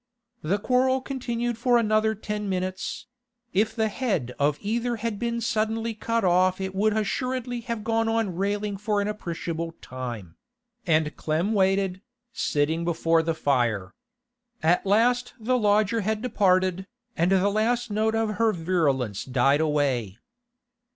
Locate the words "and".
17.15-17.31